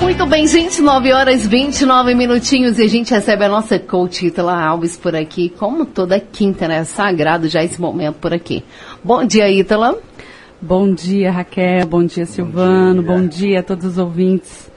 [0.00, 4.60] Muito bem, gente, 9 horas 29 minutinhos e a gente recebe a nossa coach Itala
[4.60, 6.84] Alves por aqui, como toda quinta, né?
[6.84, 8.64] Sagrado já esse momento por aqui.
[9.04, 9.98] Bom dia, Ítala.
[10.60, 11.86] Bom dia, Raquel.
[11.86, 13.02] Bom dia, Silvano.
[13.02, 14.70] Bom dia, Bom dia a todos os ouvintes.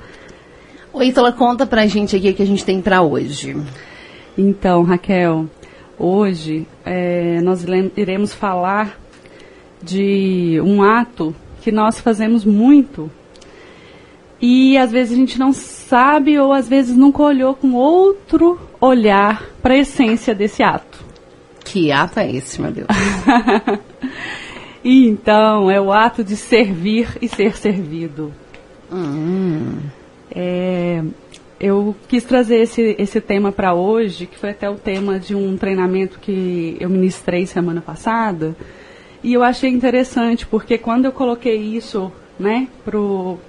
[0.93, 3.57] O Ítala, conta pra gente aqui o que a gente tem para hoje.
[4.37, 5.47] Então, Raquel,
[5.97, 7.65] hoje é, nós
[7.97, 8.99] iremos falar
[9.85, 13.09] de um ato que nós fazemos muito
[14.41, 19.43] e às vezes a gente não sabe ou às vezes nunca olhou com outro olhar
[19.61, 21.03] para a essência desse ato.
[21.63, 22.87] Que ato é esse, meu Deus?
[24.83, 28.31] então, é o ato de servir e ser servido.
[28.91, 29.79] Hum.
[30.29, 31.01] É,
[31.59, 35.57] eu quis trazer esse, esse tema para hoje, que foi até o tema de um
[35.57, 38.55] treinamento que eu ministrei semana passada.
[39.25, 43.39] E eu achei interessante, porque quando eu coloquei isso né, pro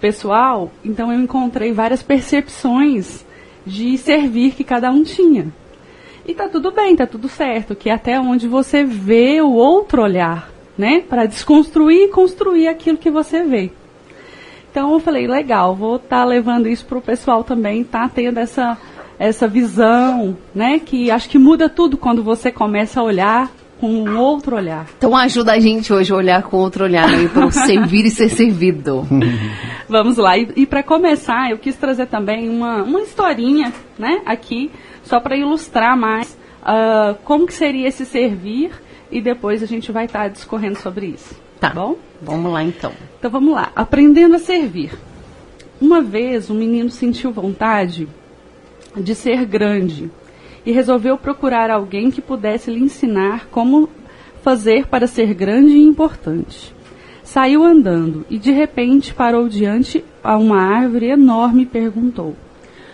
[0.00, 3.22] pessoal, então eu encontrei várias percepções
[3.66, 5.52] de servir que cada um tinha.
[6.26, 10.00] E tá tudo bem, tá tudo certo, que é até onde você vê o outro
[10.00, 11.00] olhar, né?
[11.06, 13.70] Para desconstruir e construir aquilo que você vê.
[14.70, 18.38] Então eu falei, legal, vou estar tá levando isso para o pessoal também, tá tendo
[18.38, 18.78] essa,
[19.18, 20.78] essa visão, né?
[20.78, 24.86] Que acho que muda tudo quando você começa a olhar com um outro olhar.
[24.96, 28.28] Então ajuda a gente hoje a olhar com outro olhar aí para servir e ser
[28.28, 29.06] servido.
[29.88, 30.36] Vamos lá.
[30.36, 34.70] E, e para começar, eu quis trazer também uma, uma historinha, né, aqui,
[35.04, 38.72] só para ilustrar mais uh, como que seria esse servir
[39.10, 41.34] e depois a gente vai estar tá discorrendo sobre isso.
[41.60, 41.70] Tá.
[41.70, 41.96] Bom?
[42.20, 42.92] Vamos lá então.
[43.18, 43.70] Então vamos lá.
[43.74, 44.92] Aprendendo a servir.
[45.80, 48.08] Uma vez um menino sentiu vontade
[48.96, 50.10] de ser grande
[50.66, 53.88] e resolveu procurar alguém que pudesse lhe ensinar como
[54.42, 56.74] fazer para ser grande e importante.
[57.22, 62.34] Saiu andando e de repente parou diante a uma árvore enorme e perguntou: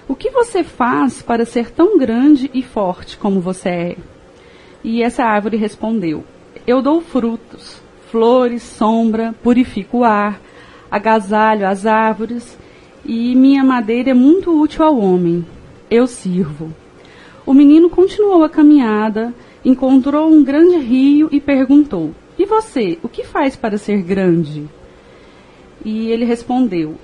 [0.06, 3.96] O que você faz para ser tão grande e forte como você é?
[4.84, 6.24] E essa árvore respondeu:
[6.66, 7.80] Eu dou frutos,
[8.10, 10.40] flores, sombra, purifico o ar,
[10.90, 12.58] agasalho as árvores
[13.04, 15.44] e minha madeira é muito útil ao homem.
[15.90, 16.81] Eu sirvo.
[17.44, 23.24] O menino continuou a caminhada, encontrou um grande rio e perguntou: E você, o que
[23.24, 24.68] faz para ser grande?
[25.84, 26.96] E ele respondeu: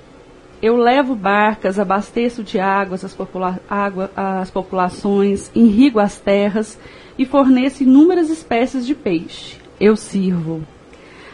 [0.61, 6.79] Eu levo barcas, abasteço de águas as, popula água, as populações, irrigo as terras
[7.17, 9.57] e forneço inúmeras espécies de peixe.
[9.79, 10.63] Eu sirvo.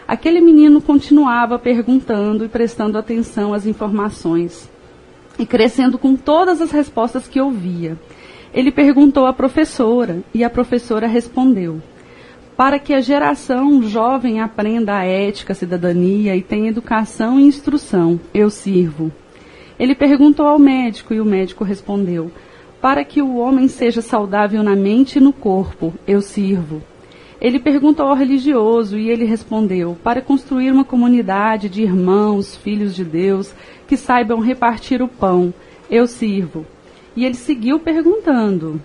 [0.07, 4.69] Aquele menino continuava perguntando e prestando atenção às informações
[5.37, 7.97] e crescendo com todas as respostas que ouvia.
[8.55, 11.81] Ele perguntou à professora e a professora respondeu:
[12.55, 18.17] Para que a geração jovem aprenda a ética, a cidadania e tenha educação e instrução,
[18.33, 19.11] eu sirvo.
[19.77, 22.31] Ele perguntou ao médico e o médico respondeu:
[22.79, 26.81] Para que o homem seja saudável na mente e no corpo, eu sirvo.
[27.41, 33.03] Ele perguntou ao religioso e ele respondeu: Para construir uma comunidade de irmãos, filhos de
[33.03, 33.53] Deus,
[33.85, 35.53] que saibam repartir o pão,
[35.89, 36.65] eu sirvo.
[37.15, 38.81] E ele seguiu perguntando.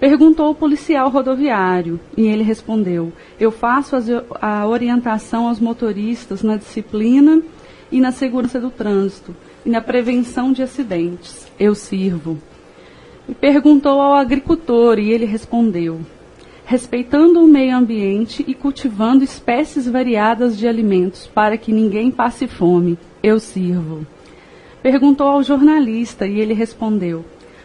[0.00, 3.96] Perguntou o policial rodoviário e ele respondeu: Eu faço
[4.40, 7.42] a orientação aos motoristas na disciplina
[7.90, 9.34] e na segurança do trânsito
[9.64, 11.46] e na prevenção de acidentes.
[11.58, 12.38] Eu sirvo.
[13.28, 16.00] E perguntou ao agricultor e ele respondeu:
[16.66, 22.98] Respeitando o meio ambiente e cultivando espécies variadas de alimentos para que ninguém passe fome.
[23.22, 24.06] Eu sirvo.
[24.82, 27.24] Perguntou ao jornalista e ele respondeu: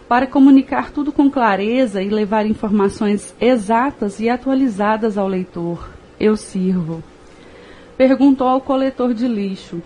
[0.09, 5.87] para comunicar tudo com clareza e levar informações exatas e atualizadas ao leitor.
[6.19, 7.03] Eu sirvo.
[7.95, 9.79] Perguntou ao coletor de lixo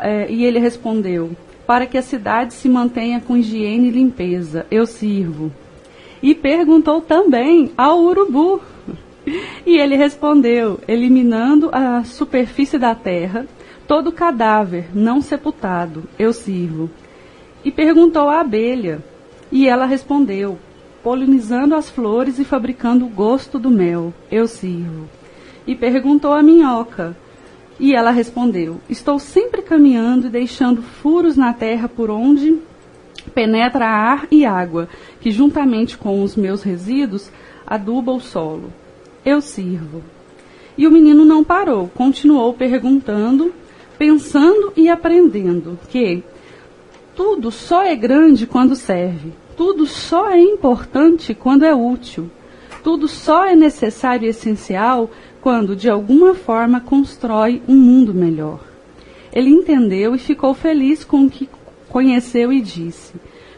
[0.00, 1.32] é, e ele respondeu:
[1.66, 5.50] Para que a cidade se mantenha com higiene e limpeza, eu sirvo.
[6.22, 8.60] E perguntou também ao urubu.
[9.66, 13.46] E ele respondeu: Eliminando a superfície da terra,
[13.86, 16.88] todo cadáver não sepultado, eu sirvo
[17.64, 19.02] e perguntou à abelha.
[19.50, 20.58] E ela respondeu:
[21.02, 25.08] Polinizando as flores e fabricando o gosto do mel, eu sirvo.
[25.66, 27.16] E perguntou à minhoca.
[27.78, 32.58] E ela respondeu: Estou sempre caminhando e deixando furos na terra por onde
[33.28, 34.88] penetra ar e água,
[35.20, 37.30] que juntamente com os meus resíduos
[37.66, 38.72] aduba o solo.
[39.24, 40.02] Eu sirvo.
[40.76, 43.52] E o menino não parou, continuou perguntando,
[43.98, 46.22] pensando e aprendendo que
[47.18, 49.32] tudo só é grande quando serve.
[49.56, 52.30] Tudo só é importante quando é útil.
[52.84, 55.10] Tudo só é necessário e essencial
[55.40, 58.60] quando de alguma forma constrói um mundo melhor.
[59.32, 61.48] Ele entendeu e ficou feliz com o que
[61.88, 63.14] conheceu e disse: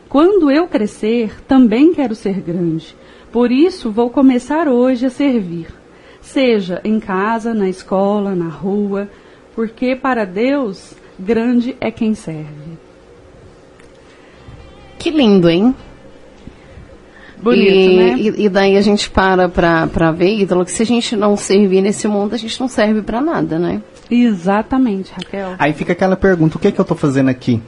[0.09, 2.97] Quando eu crescer, também quero ser grande.
[3.31, 5.67] Por isso vou começar hoje a servir,
[6.23, 9.07] seja em casa, na escola, na rua,
[9.55, 12.90] porque para Deus grande é quem serve.
[15.11, 15.75] Que lindo, hein?
[17.43, 18.15] Bonito, e, né?
[18.19, 21.37] e, e daí a gente para pra, pra ver, Ítalo, que se a gente não
[21.37, 23.81] servir nesse mundo, a gente não serve pra nada, né?
[24.11, 25.55] Exatamente, Raquel.
[25.59, 27.61] Aí fica aquela pergunta, o que, é que eu tô fazendo aqui?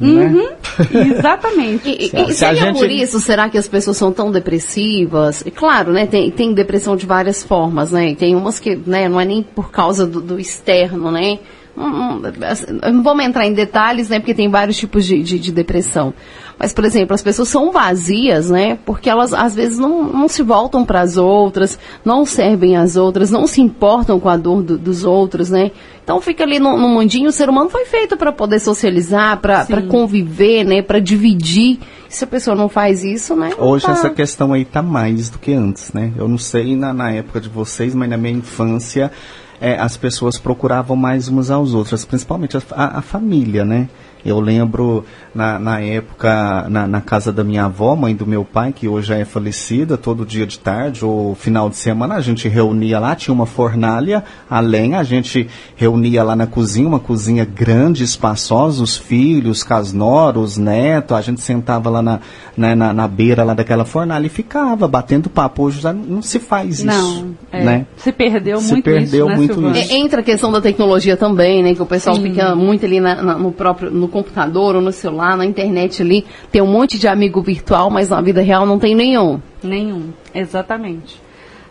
[0.00, 0.14] Uhum.
[0.36, 0.56] Né?
[1.16, 1.88] Exatamente.
[1.88, 5.42] E, e- Se- e seria gente- por isso, será que as pessoas são tão depressivas?
[5.44, 8.14] E claro, né, tem, tem depressão de várias formas, né?
[8.14, 11.38] Tem umas que, né, não é nem por causa do, do externo, né?
[11.74, 15.38] Não, não, assim, não vamos entrar em detalhes, né, porque tem vários tipos de, de,
[15.38, 16.12] de depressão.
[16.58, 20.42] Mas, por exemplo, as pessoas são vazias, né, porque elas às vezes não, não se
[20.42, 24.76] voltam para as outras, não servem às outras, não se importam com a dor do-
[24.76, 25.70] dos outros, né?
[26.02, 29.64] Então fica ali no, no mundinho, o ser humano foi feito para poder socializar, para
[29.88, 31.78] conviver, né, para dividir.
[32.08, 33.50] Se a pessoa não faz isso, né?
[33.58, 36.12] Hoje tá- essa questão aí tá mais do que antes, né?
[36.16, 39.12] Eu não sei na, na época de vocês, mas na minha infância
[39.60, 43.88] é, as pessoas procuravam mais umas às outras, principalmente a, a- a família, né?
[44.24, 45.04] Eu lembro
[45.34, 49.08] na, na época, na, na casa da minha avó, mãe do meu pai, que hoje
[49.08, 53.14] já é falecida, todo dia de tarde ou final de semana a gente reunia lá,
[53.14, 58.82] tinha uma fornalha, a lenha, a gente reunia lá na cozinha, uma cozinha grande, espaçosa,
[58.82, 62.20] os filhos, casnora, os netos, a gente sentava lá na,
[62.56, 65.62] né, na, na beira lá daquela fornalha e ficava batendo papo.
[65.62, 67.86] Hoje já não se faz isso, Não, é, né?
[67.96, 69.92] se perdeu Se muito perdeu isso, né, muito isso.
[69.92, 71.74] É, Entra a questão da tecnologia também, né?
[71.74, 72.22] Que o pessoal Sim.
[72.22, 76.24] fica muito ali na- na- no próprio, no computador ou no celular, na internet ali.
[76.50, 79.40] Tem um monte de amigo virtual, mas na vida real não tem nenhum.
[79.62, 81.20] Nenhum, exatamente.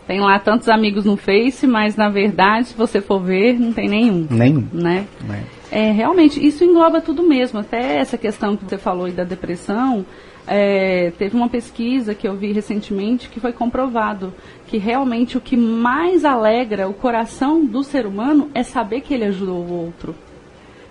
[0.06, 3.88] Tem lá tantos amigos no Face, mas na verdade, se você for ver, não tem
[3.88, 4.66] nenhum, Nenhum.
[4.72, 5.06] né?
[5.26, 5.44] né?
[5.70, 7.60] É, realmente, isso engloba tudo mesmo.
[7.60, 10.06] Até essa questão que você falou aí da depressão,
[10.46, 14.32] é, teve uma pesquisa que eu vi recentemente que foi comprovado
[14.66, 19.24] que realmente o que mais alegra o coração do ser humano é saber que ele
[19.24, 20.14] ajudou o outro.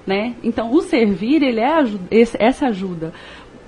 [0.07, 0.36] Né?
[0.42, 1.83] Então, o servir, ele é
[2.39, 3.13] essa ajuda.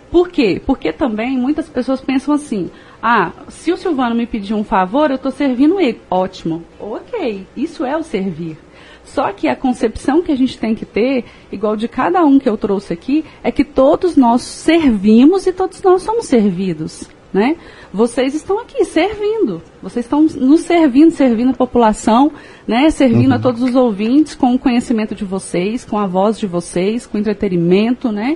[0.09, 0.61] Por quê?
[0.65, 2.71] Porque também muitas pessoas pensam assim:
[3.03, 5.99] ah, se o Silvano me pedir um favor, eu estou servindo ele.
[6.09, 6.63] Ótimo.
[6.79, 8.57] Ok, isso é o servir.
[9.03, 12.47] Só que a concepção que a gente tem que ter, igual de cada um que
[12.47, 17.09] eu trouxe aqui, é que todos nós servimos e todos nós somos servidos.
[17.31, 17.57] Né?
[17.93, 22.31] Vocês estão aqui servindo, vocês estão nos servindo, servindo a população,
[22.67, 22.89] né?
[22.89, 27.05] servindo a todos os ouvintes com o conhecimento de vocês, com a voz de vocês,
[27.05, 28.35] com o entretenimento, né?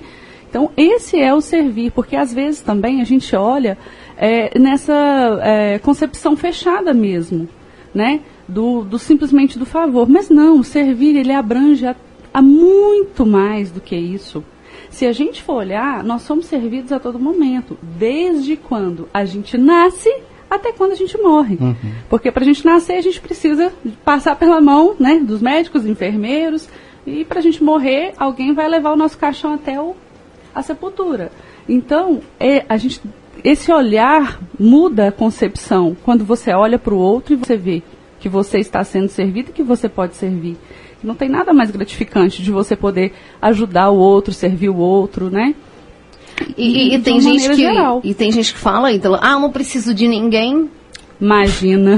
[0.54, 3.76] Então, esse é o servir, porque às vezes também a gente olha
[4.16, 4.94] é, nessa
[5.42, 7.50] é, concepção fechada mesmo,
[7.92, 8.20] né?
[8.48, 10.08] Do, do simplesmente do favor.
[10.08, 11.96] Mas não, o servir, ele abrange a,
[12.32, 14.44] a muito mais do que isso.
[14.94, 19.58] Se a gente for olhar, nós somos servidos a todo momento, desde quando a gente
[19.58, 20.10] nasce
[20.48, 21.58] até quando a gente morre.
[22.08, 23.74] Porque para a gente nascer, a gente precisa
[24.06, 26.70] passar pela mão né, dos médicos, enfermeiros,
[27.08, 29.96] e para a gente morrer, alguém vai levar o nosso caixão até o,
[30.54, 31.32] a sepultura.
[31.68, 33.02] Então, é, a gente,
[33.44, 37.82] esse olhar muda a concepção quando você olha para o outro e você vê
[38.20, 40.56] que você está sendo servido e que você pode servir.
[41.04, 45.54] Não tem nada mais gratificante de você poder ajudar o outro, servir o outro, né?
[46.58, 48.02] E, e- e tem gente que geral.
[48.04, 50.70] e tem gente que fala, então, ah, eu não preciso de ninguém.
[51.24, 51.98] Imagina.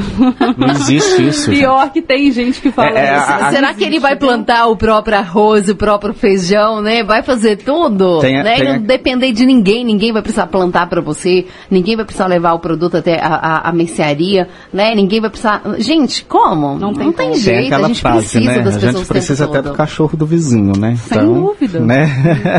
[0.56, 1.46] Não existe isso.
[1.52, 1.60] gente.
[1.60, 3.32] Pior que tem gente que fala É, é, isso.
[3.32, 7.04] a- a- Será que ele vai plantar o próprio arroz, o próprio feijão, né?
[7.04, 8.56] Vai fazer tudo, Tem a- né?
[8.58, 12.28] tem Não a- depender de ninguém, ninguém vai precisar plantar para você, ninguém vai precisar
[12.28, 14.94] levar o produto até a, a, a mercearia, né?
[14.94, 15.62] Ninguém vai precisar.
[15.80, 16.78] Gente, como?
[16.78, 17.14] Não tem como.
[17.16, 18.60] Tem jeito, a aquela gente frase, precisa né?
[18.60, 19.72] das A pessoas gente o tempo precisa até todo.
[19.72, 20.96] do cachorro do vizinho, né?
[20.98, 21.80] Sem Então, dúvida.
[21.80, 22.06] Né?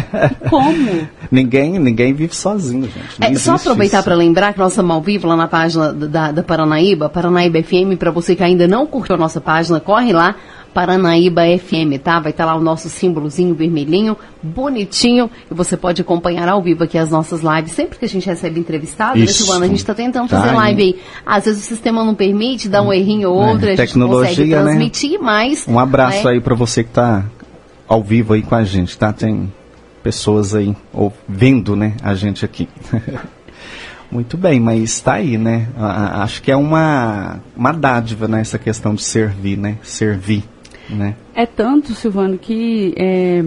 [0.50, 1.08] Como?
[1.30, 3.20] ninguém, ninguém vive sozinho, gente.
[3.20, 6.32] Não É, só aproveitar para lembrar que nós estamos ao vivo lá na página da,
[6.32, 10.34] da Paranaíba, Paranaíba FM, para você que ainda não curtiu a nossa página, corre lá,
[10.72, 12.18] Paranaíba FM, tá?
[12.18, 16.96] Vai estar lá o nosso símbolozinho vermelhinho, bonitinho, e você pode acompanhar ao vivo aqui
[16.96, 17.72] as nossas lives.
[17.72, 19.44] Sempre que a gente recebe entrevistado, né, Isso.
[19.44, 19.66] Silvana?
[19.66, 21.00] A gente está tentando Tá fazer live aí.
[21.26, 24.28] Às vezes o sistema não permite, dá um errinho ou É, outro, a gente tecnologia,
[24.30, 24.62] consegue né?
[24.62, 25.66] transmitir, mas...
[25.68, 27.22] Um abraço né, aí pra você que tá
[27.86, 29.12] ao vivo aí com a gente, tá?
[29.12, 29.52] Tem
[30.02, 32.66] pessoas aí ouvindo, né, a gente aqui.
[34.10, 35.68] Muito bem, mas tá aí, né?
[35.76, 35.86] A-
[36.20, 39.76] a- acho que é uma, uma dádiva, né, essa questão de servir, né?
[39.82, 40.44] Servir,
[40.88, 41.16] né?
[41.34, 43.42] É tanto, Silvano, que é,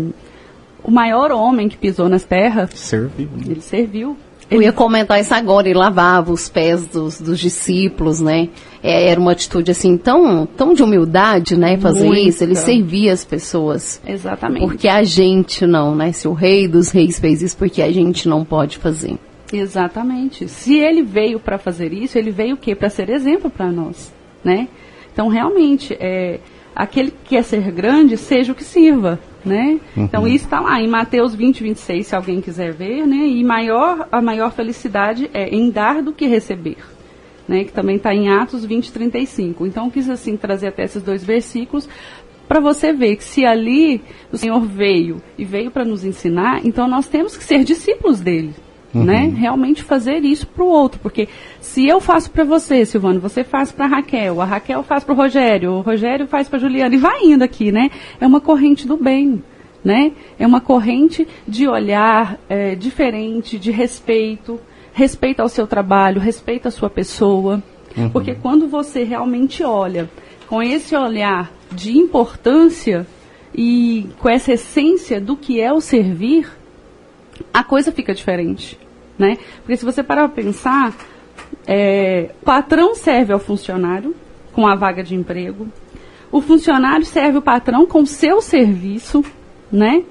[0.84, 3.28] o maior homem que pisou nas terras, Servir.
[3.36, 3.44] né?
[3.48, 4.18] ele serviu.
[4.52, 8.50] Eu ia comentar isso agora, ele lavava os pés dos, dos discípulos, né?
[8.82, 11.78] É, era uma atitude assim tão, tão de humildade, né?
[11.78, 12.30] Fazer Muita.
[12.30, 14.02] isso, ele servia as pessoas.
[14.08, 14.66] Exatamente.
[14.66, 16.12] Porque a gente não, né?
[16.12, 19.20] Se o rei dos reis fez isso, porque a gente não pode fazer.
[19.52, 20.48] Exatamente.
[20.48, 22.76] Se ele veio para fazer isso, ele veio o quê?
[22.76, 24.14] Para ser exemplo para nós,
[24.44, 24.68] né?
[25.12, 26.40] Então, realmente, é,
[26.76, 29.80] aquele que quer ser grande, seja o que sirva, né?
[29.98, 33.28] Então, isso está lá em Mateus 20, 26, se alguém quiser ver, né?
[33.28, 36.78] E maior, a maior felicidade é em dar do que receber,
[37.48, 37.64] né?
[37.64, 39.66] Que também está em Atos 20, 35.
[39.66, 41.90] Então, eu quis, assim, trazer até esses dois versículos
[42.48, 44.02] para você ver que se ali
[44.32, 48.56] o Senhor veio e veio para nos ensinar, então nós temos que ser discípulos dele.
[48.94, 49.32] Né?
[49.38, 51.28] Realmente fazer isso para o outro, porque
[51.62, 55.16] se eu faço para você, Silvano, você faz para Raquel, a Raquel faz para o
[55.16, 57.92] Rogério, o Rogério faz para Juliana e vai indo aqui, né?
[58.20, 59.44] É uma corrente do bem,
[59.84, 60.12] né?
[60.40, 64.60] É uma corrente de olhar é, diferente, de respeito,
[64.92, 67.62] respeito ao seu trabalho, respeito à sua pessoa,
[68.12, 70.10] porque quando você realmente olha
[70.48, 73.06] com esse olhar de importância
[73.54, 76.48] e com essa essência do que é o servir,
[77.54, 78.80] a coisa fica diferente,
[79.18, 79.38] né?
[79.58, 80.96] Porque se você parar para pensar,
[81.68, 84.16] é, o patrão serve ao funcionário
[84.54, 85.68] com a vaga de emprego,
[86.32, 89.24] o funcionário serve o patrão com seu serviço,
[89.72, 90.04] né?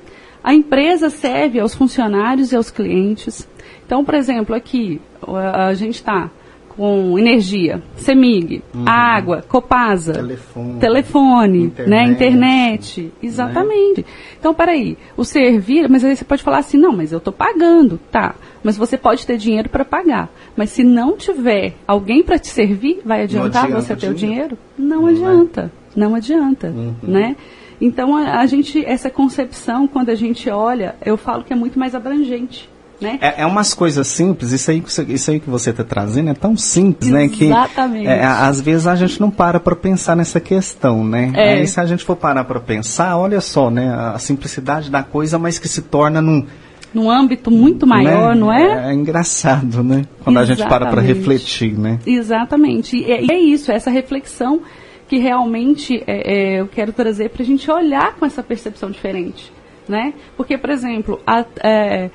[0.42, 3.48] A empresa serve aos funcionários e aos clientes.
[3.84, 6.30] Então, por exemplo, aqui a a gente está
[6.78, 10.78] com energia, CEMIG, água, Copasa, Telefone.
[10.78, 14.06] telefone, Internet, né, internet, exatamente.
[14.38, 17.98] Então, peraí, o servir, mas aí você pode falar assim, não, mas eu estou pagando,
[18.12, 18.36] tá?
[18.62, 20.30] Mas você pode ter dinheiro para pagar.
[20.56, 24.56] Mas se não tiver alguém para te servir, vai adiantar adianta você ter o dinheiro.
[24.56, 24.58] dinheiro?
[24.78, 25.10] Não, Não é?
[25.12, 26.94] adianta, não adianta, Uhum.
[27.02, 27.36] né?
[27.80, 31.76] Então, a, a gente, essa concepção, quando a gente olha, eu falo que é muito
[31.76, 32.68] mais abrangente,
[33.00, 33.18] né?
[33.20, 36.30] É, é umas coisas simples, isso aí, que você- isso aí que você está trazendo
[36.30, 37.28] é tão simples, né?
[37.28, 38.06] Que Exatamente.
[38.08, 41.32] é, às vezes a gente não para para pensar nessa questão, né?
[41.34, 41.52] É.
[41.54, 43.88] Aí se a gente for parar para pensar, olha só, né?
[44.14, 46.44] A simplicidade da coisa, mas que se torna num.
[46.92, 48.40] Num âmbito muito maior, né?
[48.40, 48.90] não é?
[48.90, 50.04] É engraçado, né?
[50.24, 51.06] Quando a gente para para Exatamente.
[51.18, 51.98] refletir, né?
[52.06, 52.96] Exatamente.
[52.96, 54.62] E é, e é isso, essa reflexão
[55.06, 59.52] que realmente é, é, eu quero trazer para a gente olhar com essa percepção diferente,
[59.88, 60.12] né?
[60.36, 62.10] Porque, por exemplo, a, é,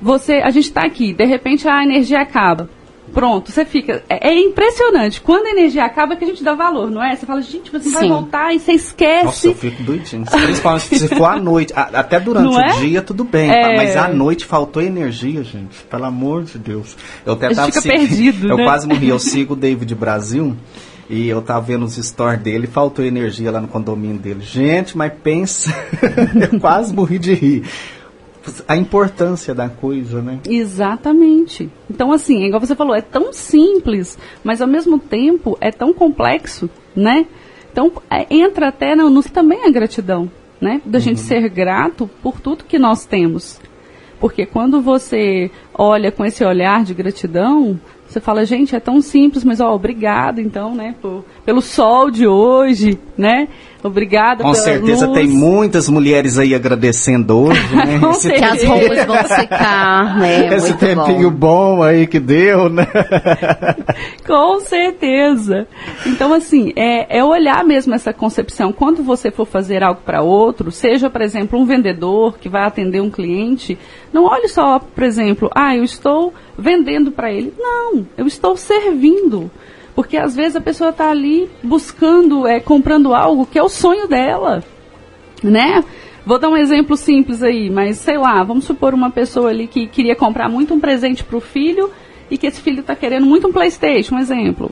[0.00, 2.68] você, a gente está aqui, de repente a energia acaba.
[3.12, 4.02] Pronto, você fica.
[4.06, 5.18] É, é impressionante.
[5.22, 7.16] Quando a energia acaba, é que a gente dá valor, não é?
[7.16, 8.08] Você fala, gente, você vai Sim.
[8.10, 9.24] voltar e você esquece.
[9.24, 10.26] Nossa, eu fico doidinho.
[10.26, 11.72] Principalmente se for à noite.
[11.74, 12.74] A- Até durante Não é?
[12.74, 13.50] o dia, tudo bem.
[13.50, 13.62] É.
[13.62, 13.76] tá?
[13.78, 15.82] Mas à noite faltou energia, gente.
[15.90, 16.98] Pelo amor de Deus.
[17.24, 18.64] Eu até A gente tava fica segui- perdido, Eu né?
[18.64, 19.08] quase morri.
[19.08, 20.54] Eu sigo o David Brasil.
[21.08, 24.40] E eu tava vendo os stories dele, faltou energia lá no condomínio dele.
[24.42, 25.74] Gente, mas pensa,
[26.52, 27.62] eu quase morri de rir.
[28.66, 30.38] A importância da coisa, né?
[30.48, 31.70] Exatamente.
[31.90, 36.68] Então, assim, igual você falou, é tão simples, mas ao mesmo tempo é tão complexo,
[36.94, 37.26] né?
[37.70, 40.30] Então, é, entra até no, no- também a gratidão,
[40.60, 40.80] né?
[40.84, 43.60] Da gente ser grato por tudo que nós temos.
[44.20, 49.44] Porque quando você olha com esse olhar de gratidão, você fala, gente, é tão simples,
[49.44, 53.48] mas ó, obrigado então, né, por- pelo sol de hoje, né?
[53.80, 55.16] Obrigada Com pela certeza luz.
[55.18, 57.98] tem muitas mulheres aí agradecendo hoje, né?
[58.00, 58.66] Com Esse, Que as certeza.
[58.72, 60.54] roupas vão secar, né?
[60.56, 61.76] esse Muito tempinho bom.
[61.76, 62.86] bom aí que deu, né?
[64.26, 65.66] Com certeza.
[66.06, 68.72] Então, assim, é, é olhar mesmo essa concepção.
[68.72, 73.00] Quando você for fazer algo para outro, seja, por exemplo, um vendedor que vai atender
[73.00, 73.78] um cliente,
[74.12, 77.52] não olhe só, por exemplo, ah, eu estou vendendo para ele.
[77.58, 79.50] Não, eu estou servindo.
[79.94, 84.06] Porque às vezes a pessoa está ali buscando, é, comprando algo que é o sonho
[84.06, 84.62] dela
[85.42, 85.84] né?
[86.24, 89.86] Vou dar um exemplo simples aí, mas sei lá, vamos supor uma pessoa ali que
[89.86, 91.90] queria comprar muito um presente para o filho
[92.30, 94.70] e que esse filho está querendo muito um PlayStation, um exemplo.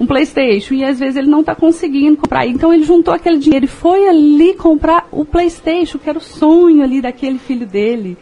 [0.00, 2.46] Um PlayStation, e às vezes ele não está conseguindo comprar.
[2.46, 6.82] Então ele juntou aquele dinheiro e foi ali comprar o PlayStation, que era o sonho
[6.82, 8.16] ali daquele filho dele.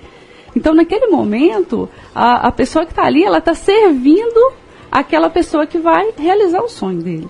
[0.55, 4.53] Então, naquele momento, a, a pessoa que está ali, ela está servindo
[4.91, 7.29] aquela pessoa que vai realizar o sonho dele,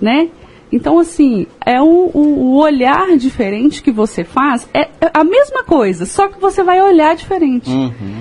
[0.00, 0.30] né?
[0.72, 6.04] Então, assim, é o, o- olhar diferente que você faz, é é a mesma coisa,
[6.04, 7.70] só que você vai olhar diferente.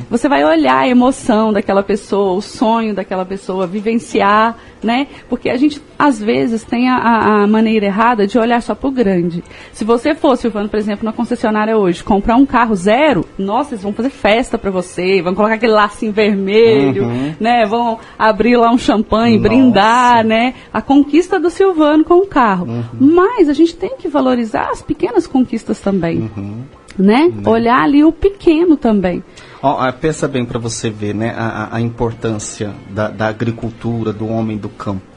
[0.10, 5.08] Você vai olhar a emoção daquela pessoa, o sonho daquela pessoa, vivenciar, né?
[5.30, 6.96] Porque a gente, às vezes, tem a,
[7.44, 9.44] a- maneira errada de olhar só pro grande.
[9.74, 13.84] Se você fosse, Silvano, por exemplo, na concessionária hoje, comprar um carro zero, nossa, eles
[13.84, 17.34] vão fazer festa pra você, vão colocar aquele lacinho vermelho, Uhum.
[17.40, 17.66] né?
[17.66, 19.50] Vão abrir lá um champanhe, Nossa.
[19.50, 20.54] brindar, né?
[20.74, 22.68] A conquista do Silvano com o carro.
[22.68, 22.84] Uhum.
[23.00, 26.64] Mas a gente tem que valorizar as pequenas conquistas também, Uhum.
[26.98, 27.32] né?
[27.46, 29.24] Olhar ali o pequeno também.
[29.62, 34.58] Ah, pensa bem para você ver, né, a, a importância da, da agricultura, do homem
[34.58, 35.10] do campo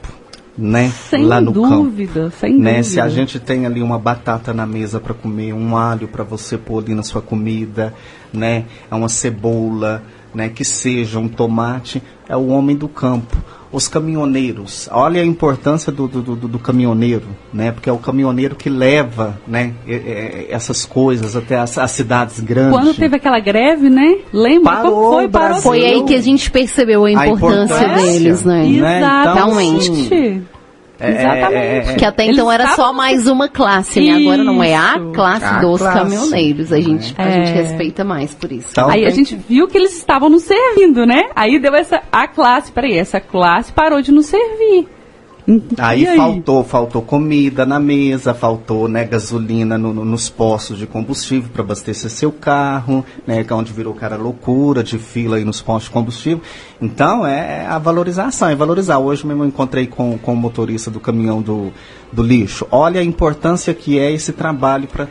[0.57, 0.89] né?
[1.09, 2.35] Sem lá no dúvida, campo.
[2.37, 2.69] sem né?
[2.75, 2.83] dúvida.
[2.83, 6.57] Se a gente tem ali uma batata na mesa para comer, um alho para você
[6.57, 7.93] pôr ali na sua comida,
[8.31, 8.65] né?
[8.89, 10.03] É uma cebola,
[10.33, 10.49] né?
[10.49, 13.35] Que seja um tomate, é o homem do campo.
[13.73, 17.71] Os caminhoneiros, olha a importância do, do, do, do caminhoneiro, né?
[17.71, 19.73] Porque é o caminhoneiro que leva, né?
[20.49, 22.77] essas coisas até as, as, cidades grandes.
[22.77, 24.19] Quando teve aquela greve, né?
[24.31, 24.71] Lembra?
[24.75, 28.67] Parou, foi, parou foi aí que a gente percebeu a importância, a importância deles, né?
[28.67, 29.91] Exatamente.
[29.91, 30.45] Então, assim,
[31.09, 31.55] Exatamente.
[31.55, 34.21] É, é, que até então era só mais uma classe, né?
[34.21, 35.99] Agora não é a classe a dos classe.
[35.99, 36.71] caminhoneiros.
[36.71, 38.69] A gente, a gente respeita mais por isso.
[38.71, 41.29] Então, aí a gente viu que eles estavam nos servindo, né?
[41.35, 42.01] Aí deu essa.
[42.11, 44.87] A classe, peraí, essa classe parou de nos servir.
[45.77, 50.87] Aí, aí, faltou, faltou comida na mesa, faltou né, gasolina no, no, nos postos de
[50.87, 55.43] combustível para abastecer seu carro, né, que é onde virou cara loucura de fila aí
[55.43, 56.41] nos postos de combustível.
[56.81, 58.99] Então é a valorização, é valorizar.
[58.99, 61.73] Hoje mesmo eu encontrei com, com o motorista do caminhão do,
[62.13, 62.67] do lixo.
[62.71, 65.07] Olha a importância que é esse trabalho para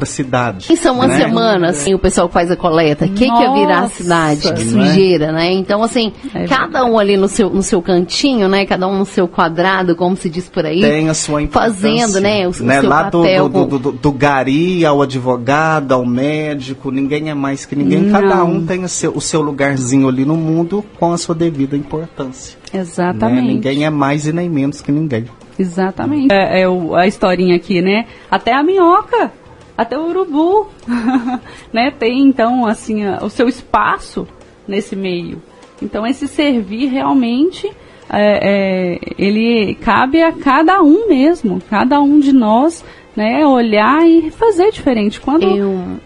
[0.00, 0.72] a cidade.
[0.72, 1.20] E são umas né?
[1.20, 3.06] semanas, assim, o pessoal que faz a coleta.
[3.06, 4.52] O que, que é virar a cidade?
[4.52, 4.66] Que é?
[4.66, 5.52] sujeira, né?
[5.52, 8.66] Então, assim, é cada um ali no seu, no seu cantinho, né?
[8.66, 10.80] Cada um no seu quadrado, como se diz por aí.
[10.80, 11.74] Tem a sua importância.
[11.74, 12.46] Fazendo, né?
[12.48, 12.78] O, né?
[12.78, 13.48] o seu Lá papel.
[13.48, 18.00] Do, do, do, do, gari ao advogado, ao médico, ninguém é mais que ninguém.
[18.00, 18.20] Não.
[18.20, 21.76] Cada um tem o seu, o seu lugarzinho ali no mundo com a sua devida
[21.76, 22.58] importância.
[22.72, 23.46] Exatamente.
[23.46, 23.52] Né?
[23.52, 25.26] Ninguém é mais e nem menos que ninguém.
[25.58, 26.32] Exatamente.
[26.32, 28.06] É, é o, a historinha aqui, né?
[28.30, 29.32] Até a minhoca,
[29.76, 30.68] até o urubu,
[31.72, 31.90] né?
[31.90, 34.26] Tem então assim a, o seu espaço
[34.66, 35.42] nesse meio.
[35.82, 37.70] Então esse servir realmente
[38.08, 42.84] é, é, ele cabe a cada um mesmo, cada um de nós,
[43.14, 43.46] né?
[43.46, 45.20] Olhar e fazer diferente.
[45.20, 45.98] Quando eu,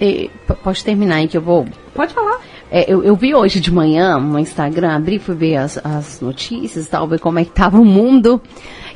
[0.00, 1.66] eu pode terminar aí que eu vou.
[1.94, 2.40] Pode falar.
[2.70, 6.86] É, eu, eu, vi hoje de manhã no Instagram, abri, fui ver as, as notícias
[6.86, 8.40] e tal, ver como é que tava o mundo.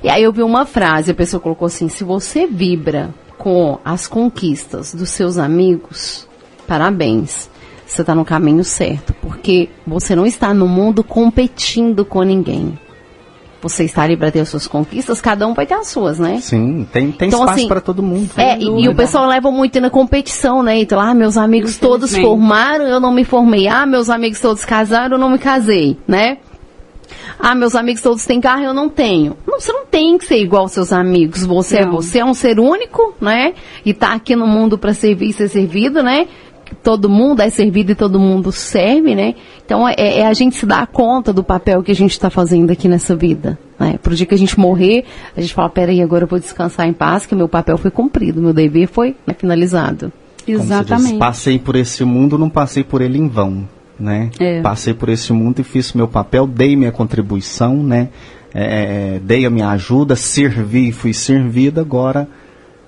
[0.02, 4.06] E aí eu vi uma frase, a pessoa colocou assim, se você vibra com as
[4.06, 6.28] conquistas dos seus amigos,
[6.66, 7.50] parabéns.
[7.86, 12.78] Você está no caminho certo, porque você não está no mundo competindo com ninguém
[13.62, 16.40] você está ali para ter as suas conquistas, cada um vai ter as suas, né?
[16.40, 18.30] Sim, tem, tem então, espaço assim, para todo mundo.
[18.36, 20.80] É, e, e, o pessoal leva muito na competição, né?
[20.80, 23.68] Então, ah, meus amigos todos formaram, eu não me formei.
[23.68, 26.38] Ah, meus amigos todos casaram, eu não me casei, né?
[27.38, 29.36] Ah, meus amigos todos têm carro, eu não tenho.
[29.46, 31.44] Não, você não tem que ser igual aos seus amigos.
[31.44, 31.88] Você é não.
[31.88, 33.54] é você, é um ser único, né?
[33.84, 36.26] E tá aqui no mundo para servir e ser servido, né?
[36.82, 39.34] Todo mundo é servido e todo mundo serve, né?
[39.64, 42.70] Então é, é a gente se dar conta do papel que a gente está fazendo
[42.70, 43.58] aqui nessa vida.
[43.78, 43.98] Né?
[44.02, 45.04] Pro dia que a gente morrer,
[45.36, 48.40] a gente fala, peraí, agora eu vou descansar em paz, que meu papel foi cumprido,
[48.40, 50.12] meu dever foi né, finalizado.
[50.46, 51.10] Exatamente.
[51.10, 53.68] Diz, passei por esse mundo, não passei por ele em vão.
[53.98, 54.30] Né?
[54.40, 54.60] É.
[54.60, 58.08] Passei por esse mundo e fiz meu papel, dei minha contribuição, né?
[58.54, 62.28] É, dei a minha ajuda, servi, fui servido, agora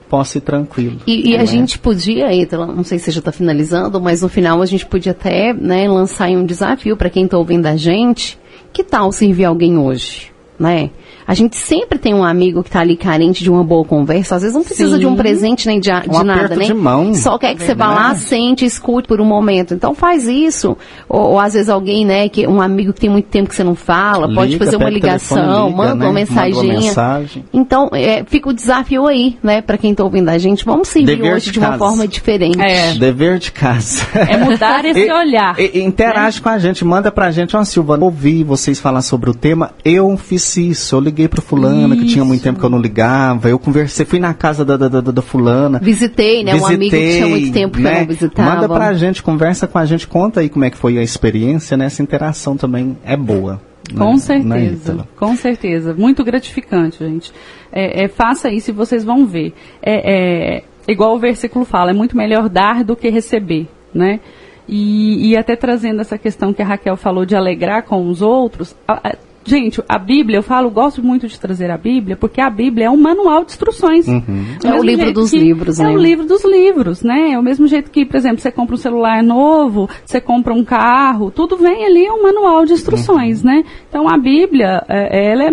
[0.09, 0.99] possa ir tranquilo.
[1.07, 1.47] E, e a é?
[1.47, 5.13] gente podia, Ítala, não sei se já está finalizando, mas no final a gente podia
[5.13, 8.39] até né, lançar um desafio para quem está ouvindo a gente.
[8.73, 10.33] Que tal servir alguém hoje?
[10.59, 10.91] Né?
[11.27, 14.37] A gente sempre tem um amigo que está ali carente de uma boa conversa.
[14.37, 15.01] Às vezes não precisa Sim.
[15.01, 16.67] de um presente nem de, de um nada, né?
[16.67, 17.15] De mão.
[17.15, 19.75] Só quer que você vá lá, sente, escute por um momento.
[19.75, 20.77] Então faz isso.
[21.09, 23.65] Ou, ou, às vezes alguém, né, que um amigo que tem muito tempo que você
[23.65, 26.05] não fala, liga, pode fazer uma ligação, liga, manda, né?
[26.07, 26.55] uma mensaginha.
[26.55, 27.45] manda uma mensagem.
[27.53, 30.65] Então é, fica o desafio aí, né, para quem está ouvindo a gente.
[30.65, 32.61] Vamos servir Dever hoje de, de uma forma diferente.
[32.61, 32.95] É.
[32.95, 34.07] Dever de casa.
[34.15, 35.59] É mudar esse e, olhar.
[35.59, 36.43] E, interage né?
[36.43, 40.17] com a gente, manda pra gente, ó, Silva, ouvi vocês falar sobre o tema, eu
[40.17, 43.49] fiz isso, eu liguei pro fulano, que tinha muito tempo que eu não ligava.
[43.49, 45.79] Eu conversei, fui na casa da, da, da, da fulana.
[45.79, 46.53] Visitei, né?
[46.53, 47.91] Visitei, um amigo que tinha muito tempo né?
[47.91, 48.55] que eu não visitava.
[48.55, 51.77] Manda pra gente, conversa com a gente, conta aí como é que foi a experiência,
[51.77, 51.87] né?
[51.87, 53.61] Essa interação também é boa.
[53.93, 54.19] Com né?
[54.19, 55.95] certeza, com certeza.
[55.95, 57.33] Muito gratificante, gente.
[57.71, 59.53] É, é, faça isso e vocês vão ver.
[59.83, 64.21] É, é, igual o versículo fala, é muito melhor dar do que receber, né?
[64.67, 68.75] E, e até trazendo essa questão que a Raquel falou de alegrar com os outros,
[68.89, 72.49] a, a, Gente, a Bíblia, eu falo, gosto muito de trazer a Bíblia, porque a
[72.49, 74.09] Bíblia é um manual de instruções.
[74.09, 74.57] Uhum.
[74.65, 75.93] É, é o livro dos livros, né?
[75.93, 77.33] É o livro dos livros, né?
[77.33, 80.65] É o mesmo jeito que, por exemplo, você compra um celular novo, você compra um
[80.65, 83.51] carro, tudo vem ali, é um manual de instruções, uhum.
[83.51, 83.65] né?
[83.89, 85.51] Então a Bíblia, é, ela é,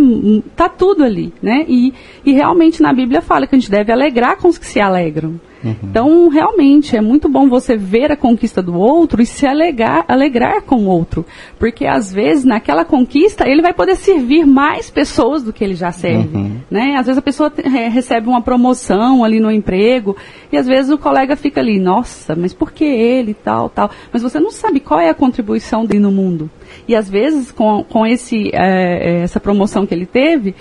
[0.56, 1.66] tá tudo ali, né?
[1.68, 1.94] E,
[2.26, 5.40] e realmente na Bíblia fala que a gente deve alegrar com os que se alegram.
[5.64, 5.76] Uhum.
[5.84, 10.62] Então, realmente, é muito bom você ver a conquista do outro e se alegar, alegrar
[10.64, 11.26] com o outro.
[11.60, 15.92] Porque, às vezes, naquela conquista, ele vai poder servir mais pessoas do que ele já
[15.92, 16.36] serve.
[16.36, 16.58] Uhum.
[16.70, 16.96] Né?
[16.98, 20.16] Às vezes a pessoa é, recebe uma promoção ali no emprego
[20.52, 23.90] e, às vezes, o colega fica ali, nossa, mas por que ele, tal, tal.
[24.12, 26.50] Mas você não sabe qual é a contribuição dele no mundo.
[26.88, 30.56] E, às vezes, com, com esse, é, essa promoção que ele teve,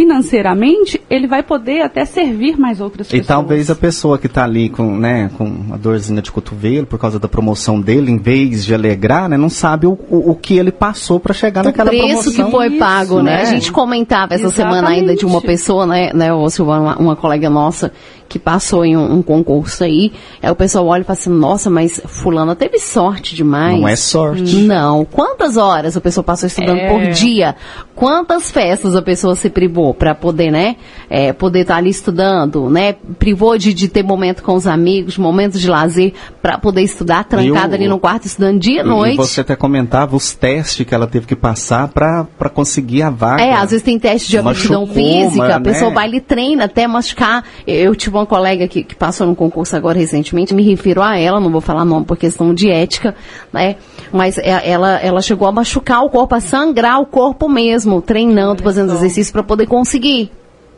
[0.00, 3.24] financeiramente, ele vai poder até servir mais outras e pessoas.
[3.24, 6.98] E talvez a pessoa que está ali com, né, com uma dorzinha de cotovelo por
[6.98, 10.56] causa da promoção dele, em vez de alegrar, né, não sabe o, o, o que
[10.56, 12.18] ele passou para chegar o naquela promoção.
[12.18, 13.36] O preço que foi pago, Isso, né?
[13.36, 13.42] né?
[13.42, 14.74] A gente comentava essa Exatamente.
[14.74, 17.92] semana ainda de uma pessoa, né, né, uma, uma colega nossa,
[18.30, 21.68] que passou em um, um, concurso aí, aí o pessoal olha e fala assim, nossa,
[21.68, 23.80] mas fulana teve sorte demais.
[23.80, 24.56] Não é sorte.
[24.58, 25.04] Não.
[25.04, 26.88] Quantas horas a pessoa passou estudando é.
[26.88, 27.56] por dia?
[27.96, 30.76] Quantas festas a pessoa se privou para poder, né,
[31.10, 32.94] é, poder estar tá ali estudando, né?
[33.18, 37.74] Privou de, de ter momento com os amigos, momentos de lazer para poder estudar, trancada
[37.74, 39.14] ali no quarto, estudando dia e noite.
[39.14, 43.42] E você até comentava os testes que ela teve que passar para conseguir a vaga.
[43.42, 45.94] É, às vezes tem teste de aptidão física, a pessoa né?
[45.96, 47.44] vai e treina até machucar.
[47.66, 51.40] Eu tive uma colega que, que passou no concurso agora recentemente, me refiro a ela,
[51.40, 53.14] não vou falar nome por questão de ética,
[53.52, 53.76] né?
[54.12, 58.62] Mas é, ela, ela chegou a machucar o corpo, a sangrar o corpo mesmo, treinando,
[58.62, 60.30] fazendo exercício para poder conseguir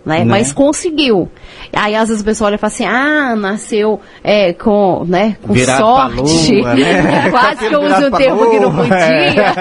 [0.04, 0.18] né?
[0.20, 0.24] né?
[0.24, 1.28] Mas conseguiu.
[1.72, 5.54] Aí às vezes o pessoal olha e fala assim, ah, nasceu é, com, né, com
[5.56, 6.60] sorte.
[6.60, 7.30] Lua, né?
[7.30, 9.54] Quase que eu uso um termo que não podia.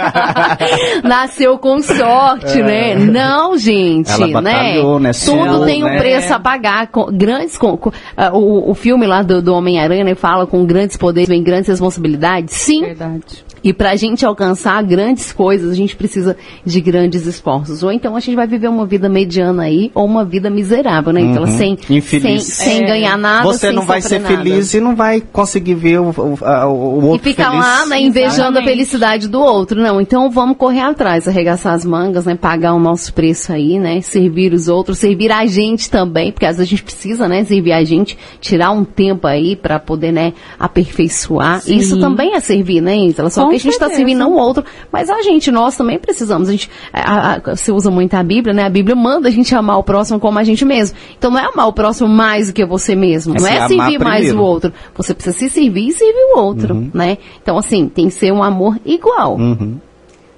[1.04, 2.64] nasceu com sorte, é.
[2.64, 2.96] né?
[2.96, 4.82] Não, gente, Ela né?
[5.00, 5.12] né?
[5.26, 5.98] Tudo tem um né?
[5.98, 6.88] preço a pagar.
[6.88, 7.94] Com, grandes, com, com uh,
[8.34, 12.56] o, o filme lá do, do Homem-Aranha né, fala com grandes poderes, vem grandes responsabilidades.
[12.56, 12.82] Sim.
[12.82, 13.51] Verdade.
[13.64, 17.84] E para a gente alcançar grandes coisas, a gente precisa de grandes esforços.
[17.84, 21.22] Ou então a gente vai viver uma vida mediana aí, ou uma vida miserável, né?
[21.22, 21.58] Então, uhum.
[21.58, 22.44] sem, Infeliz.
[22.44, 22.88] sem, sem é.
[22.88, 24.36] ganhar nada, Você não vai ser nada.
[24.36, 27.60] feliz e não vai conseguir ver o, o, o outro E fica feliz.
[27.60, 28.64] lá, né, invejando Exatamente.
[28.64, 29.80] a felicidade do outro.
[29.80, 32.36] Não, então vamos correr atrás, arregaçar as mangas, né?
[32.36, 34.02] Pagar o nosso preço aí, né?
[34.02, 37.44] Servir os outros, servir a gente também, porque às vezes a gente precisa, né?
[37.44, 40.34] Servir a gente, tirar um tempo aí para poder, né?
[40.58, 41.62] Aperfeiçoar.
[41.62, 41.76] Sim.
[41.76, 43.30] Isso também é servir, né, Ítala?
[43.30, 46.50] Só a gente está servindo não o outro, mas a gente, nós também precisamos.
[46.50, 48.66] A gente, a, a, você usa muito a Bíblia, né?
[48.66, 50.98] A Bíblia manda a gente amar o próximo como a gente mesmo.
[51.18, 54.00] Então não é amar o próximo mais do que você mesmo, é não é servir
[54.00, 54.74] mais o outro.
[54.96, 56.92] Você precisa se servir e servir o outro, uhum.
[56.94, 57.18] né?
[57.42, 59.38] Então assim, tem que ser um amor igual.
[59.38, 59.80] Uhum.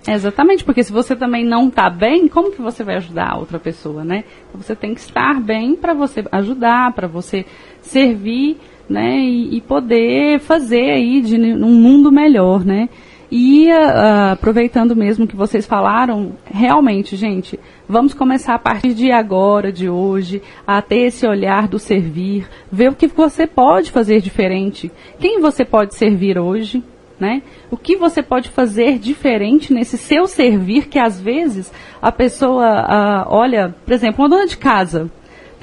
[0.08, 3.58] Exatamente, porque se você também não está bem, como que você vai ajudar a outra
[3.58, 4.26] pessoa, né?
[4.50, 7.46] Então, você tem que estar bem para você ajudar, para você
[7.82, 8.58] servir,
[8.90, 9.20] né?
[9.20, 12.90] E, e, poder fazer aí de um mundo melhor, né?
[13.36, 19.72] E uh, aproveitando mesmo que vocês falaram, realmente, gente, vamos começar a partir de agora,
[19.72, 24.92] de hoje, a ter esse olhar do servir, ver o que você pode fazer diferente,
[25.20, 26.84] quem você pode servir hoje,
[27.20, 27.42] né?
[27.72, 33.34] O que você pode fazer diferente nesse seu servir, que às vezes a pessoa uh,
[33.34, 35.10] olha, por exemplo, uma dona de casa.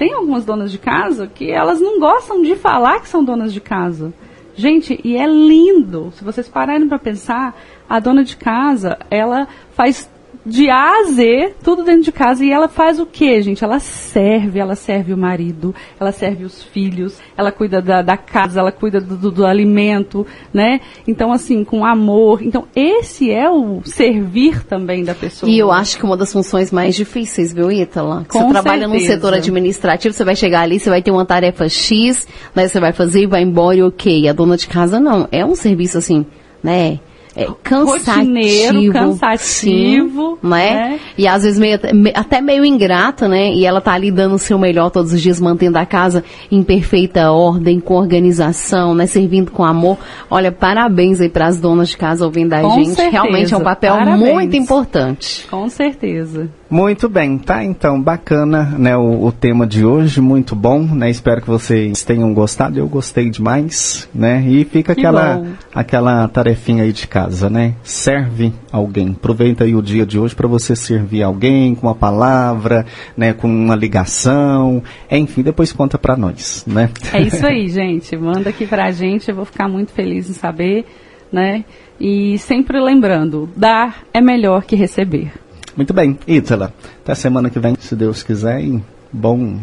[0.01, 3.61] Tem algumas donas de casa que elas não gostam de falar que são donas de
[3.61, 4.11] casa.
[4.55, 6.11] Gente, e é lindo.
[6.15, 7.55] Se vocês pararem para pensar,
[7.87, 10.09] a dona de casa, ela faz
[10.45, 12.43] de A a Z, tudo dentro de casa.
[12.43, 13.63] E ela faz o quê, gente?
[13.63, 18.59] Ela serve, ela serve o marido, ela serve os filhos, ela cuida da, da casa,
[18.59, 20.81] ela cuida do, do, do, alimento, né?
[21.07, 22.41] Então, assim, com amor.
[22.41, 25.49] Então, esse é o servir também da pessoa.
[25.49, 28.25] E eu acho que uma das funções mais difíceis, viu, Ítala?
[28.27, 32.27] Você trabalha num setor administrativo, você vai chegar ali, você vai ter uma tarefa X,
[32.55, 32.67] né?
[32.67, 34.27] Você vai fazer e vai embora e ok.
[34.27, 35.27] A dona de casa não.
[35.31, 36.25] É um serviço assim,
[36.63, 36.99] né?
[37.35, 40.73] É, cansativo, cansativo, sim, né?
[40.73, 40.99] né?
[41.17, 41.79] E às vezes meio,
[42.13, 43.53] até meio ingrata, né?
[43.53, 46.61] E ela tá ali dando o seu melhor todos os dias, mantendo a casa em
[46.61, 49.05] perfeita ordem, com organização, né?
[49.07, 49.97] Servindo com amor.
[50.29, 52.95] Olha, parabéns aí para as donas de casa ouvindo a com gente.
[52.95, 53.09] Certeza.
[53.09, 54.33] Realmente é um papel parabéns.
[54.33, 55.47] muito importante.
[55.49, 56.49] Com certeza.
[56.71, 57.65] Muito bem, tá?
[57.65, 58.95] Então, bacana, né?
[58.95, 61.09] O, o, tema de hoje, muito bom, né?
[61.09, 62.79] Espero que vocês tenham gostado.
[62.79, 64.41] Eu gostei demais, né?
[64.47, 65.43] E fica aquela,
[65.75, 67.75] aquela tarefinha aí de casa, né?
[67.83, 69.09] Serve alguém.
[69.09, 72.85] Aproveita aí o dia de hoje para você servir alguém com uma palavra,
[73.17, 73.33] né?
[73.33, 74.81] Com uma ligação,
[75.11, 76.89] enfim, depois conta para nós, né?
[77.11, 78.15] É isso aí, gente.
[78.15, 80.85] Manda aqui pra gente, eu vou ficar muito feliz em saber,
[81.29, 81.65] né?
[81.99, 85.33] E sempre lembrando, dar é melhor que receber.
[85.75, 86.73] Muito bem, Ítala.
[87.03, 88.61] Até semana que vem, se Deus quiser.
[88.61, 89.59] E bom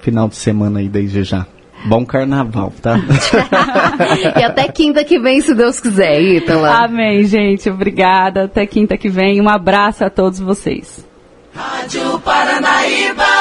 [0.00, 1.46] final de semana aí desde já.
[1.86, 2.98] Bom carnaval, tá?
[4.36, 6.84] e até quinta que vem, se Deus quiser, Ítala.
[6.84, 7.70] Amém, gente.
[7.70, 8.44] Obrigada.
[8.44, 9.40] Até quinta que vem.
[9.40, 11.06] Um abraço a todos vocês.
[11.54, 13.37] Rádio Paranaíba